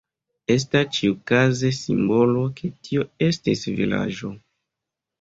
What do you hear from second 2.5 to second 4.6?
ke tio estis vilaĝo.